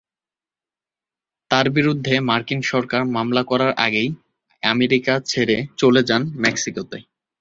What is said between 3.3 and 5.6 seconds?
করার আগেই আমেরিকা ছেড়ে